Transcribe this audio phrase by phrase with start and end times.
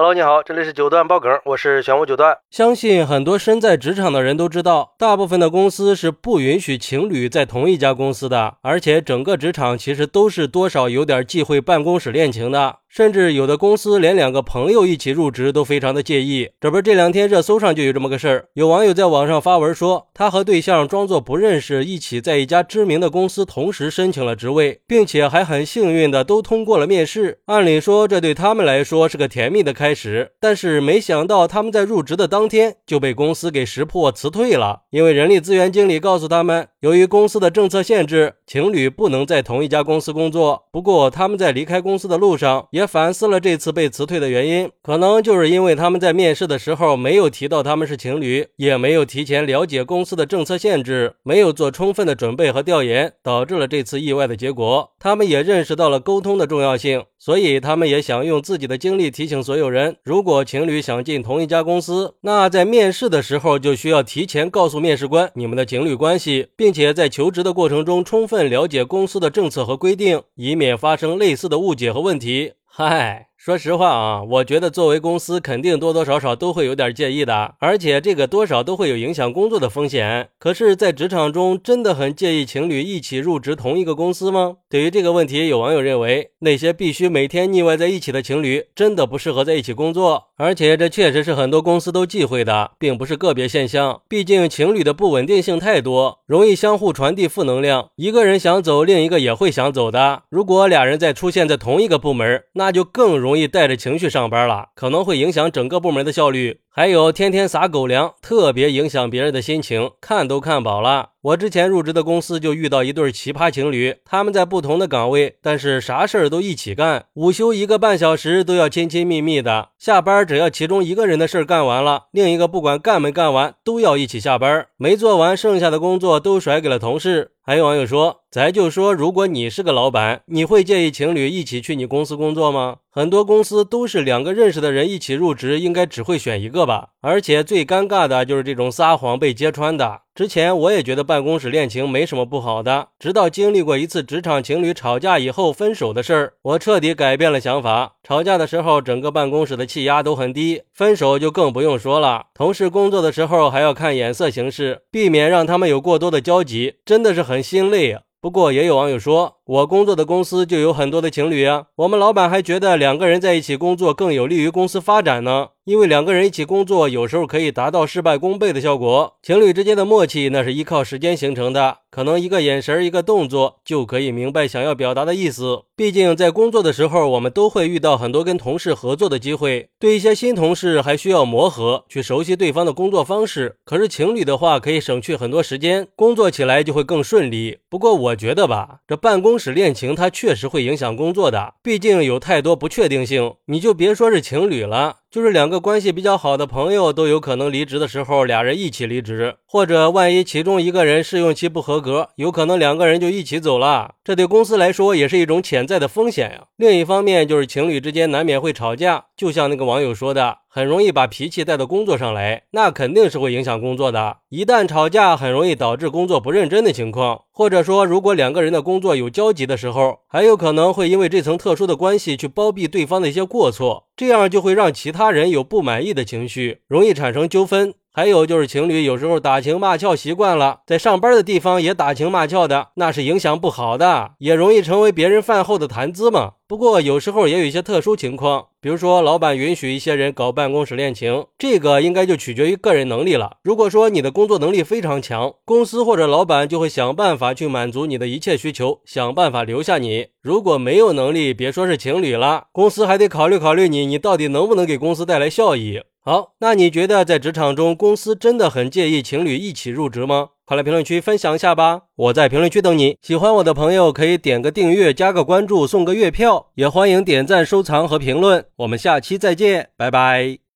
[0.00, 2.38] Hello，你好，这里是九段爆梗，我是玄武九段。
[2.52, 12.76] 相信很多身在职场的人都知道，大部分的公司是不允许情侣在同一家公司的，而且整个职场其实都是多少有点忌讳办公室恋情的。
[12.88, 16.48] 甚至有的公司连两个朋友一起入职都非常的介意。
[16.58, 27.40] 这不这两天热搜上就有这么个事儿，有网友在网上发文说，他和对象装作不认识，一起在一家知名的公司同时申请了职位，并且还很幸运的都通过了面试。
[27.44, 40.64] 按理说这对他们来说是个甜蜜的开开始，但是没想到他们在入职的当天就被公司给识破辞退了，因为人力资源经理告诉他们，由于公司的政策限制，情侣不能在同一家公司工作。
[40.70, 42.66] 不过他们在离开公司的路上。
[42.70, 54.90] 也反思了这次被辞退的原因，可能就是因为他们在面试的时候没有提到他们是情侣，也没有提前了解公司的政策限制，没有做充分的准备和调研，导致了这次意外的结果。
[54.98, 72.54] 他们也认识到了沟通的重要性，所以他们也想用自己的经历提醒所有人：如果情侣想进同一家公司，那在面试的时候就需要提前告诉面试官你们的情侣关系，并且在求职的过程中充分了解公司的政策和规定，以免发生类似的误解和问题。
[72.64, 73.27] 嗨。
[73.38, 80.30] 说实话啊，我觉得作为公司，肯定多多少少都会有点介意的，而且这个多少都会有影响工作的风险。
[80.40, 84.56] 可是，在职场中，真的很介意情侣一起入职同一个公司吗？
[84.68, 90.24] 对于这个问题，有网友认为，那些必须每天腻歪在一起的情侣，真的不适合在一起工作。
[90.36, 94.02] 而且，这确实是很多公司都忌讳的，并不是个别现象。
[94.08, 97.90] 毕竟，情侣的不稳定性太多，容易相互传递负能量。
[97.94, 100.24] 一个人想走，另一个也会想走的。
[100.28, 103.27] 如果俩人再出现在同一个部门，那就更容。
[103.28, 106.60] 容易带着情绪上班了，可能会影响整个部门的效率。
[106.70, 111.10] 还有天天撒狗粮，特别影响别人的心情，看都看饱了。
[111.20, 119.70] 我之前入职的公司就遇到一对奇葩情侣，他们在不同的岗位，但是啥事儿都一起干，午休一个半小时都要亲亲密密的。
[119.78, 127.32] 下班只要其中一个人的事儿干完了，另一个不管干没干完都要一起下班，没做完剩下的工作都甩给了同事。
[127.42, 132.76] 还有网友说，咱就说如果你是个老板，你会介意情侣一起去你公司工作吗？
[132.90, 136.90] 很多公司都是两个认识的人一起入职，应该只会选一个吧。
[137.00, 140.02] 而且最尴尬的就是这种撒谎被揭穿的。
[140.14, 147.94] 之前我也觉得办公室恋情没什么不好的，直到经历过一次职场情侣吵架以后分手的事儿，我彻底改变了想法。
[148.06, 152.26] 吵架的时候，整个办公室的气压都很低；分手就更不用说了。
[152.34, 158.02] 同事工作的时候还要看眼色行事，避免让他们有过多的交集，真的是很心累啊。
[158.20, 165.48] 不过也有网友说，我工作的公司就有很多的情侣啊，我们老板还觉得两个人在一起工作更有利于公司发展呢。
[165.64, 169.16] 因为两个人一起工作，有时候可以达到事半功倍的效果。
[169.22, 175.64] 情侣之间的默契，那是依靠时间形成的，可能一个眼神、一个动作就可以明白想要表达的意思。
[175.76, 183.56] 毕竟在工作的时候，我们都会遇到很多跟同事合作的机会，对一些新同事还需要磨合，去熟悉对方的工作方式。
[183.66, 187.58] 可是情侣的话，可以省去很多时间，工作起来就会更顺利。
[187.68, 193.34] 不过我觉得吧，这办公使恋情它确实会影响工作的，毕竟有太多不确定性。
[193.46, 194.96] 你就别说是情侣了。
[195.10, 206.48] 就是两个关系比较好的朋友都有可能离职的时候，俩人一起离职，或者万一其中一个人试用期不合格，有可能两个人就一起走了，这对公司来说也是一种潜在的风险呀。
[206.56, 210.38] 另一方面，就是情侣之间难免会吵架，就像那个网友说的。
[210.50, 214.16] 很容易把脾气带到工作上来，那肯定是会影响工作的。
[214.28, 227.74] 一旦吵架，很容易导致工作不认真的情况，或者说，如果两个人的工作有交集的时候，还有可能会因为这层特殊的关系去包庇对方的一些过错，这样就会让其他人有不满意的情绪，容易产生纠纷。
[227.98, 236.34] 还有就是情侣有时候打情骂俏习惯了，在上班的地方也打情骂俏的，那是影响不好的，也容易成为别人饭后的谈资嘛。
[236.46, 243.38] 不过有时候也有一些特殊情况，比如说老板允许一些人搞办公室恋情，这个应该就取决于个人能力了。
[243.42, 250.06] 如果说你的工作能力非常强，公司或者老板就会想办法去满足你的一切需求，想办法留下你。
[250.22, 255.80] 如果没有能力，别说是情侣了，公司还得考虑考虑你，你到底能不能给公司带来效益。
[256.08, 260.28] 好，那你觉得在职场中，公司真的很介意情侣一起入职吗？
[260.46, 261.82] 快来评论区分享一下吧！
[261.96, 262.96] 我在评论区等你。
[263.02, 268.42] 喜欢我的朋友可以点个订阅、加个关注、送个月票，也欢迎点赞、收藏和评论。
[268.56, 270.38] 我们下期再见，拜拜。